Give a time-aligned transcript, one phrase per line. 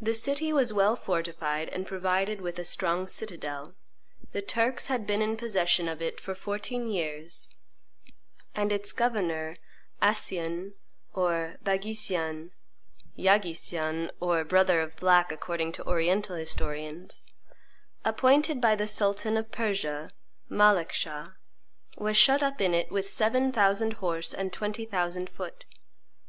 [0.00, 3.76] The city was well fortified and provided with a strong citadel;
[4.32, 7.48] the Turks had been in possession of it for fourteen years;
[8.56, 9.54] and its governor
[10.02, 10.72] Accien
[11.14, 12.50] or Baghisian
[13.16, 17.22] (Yagui Sian, or brother of black, according to Oriental historians),
[18.04, 20.10] appointed by the sultan of Persia,
[20.50, 21.36] Malekschah,
[21.96, 25.66] was shut up in it with seven thousand horse and twenty thousand foot.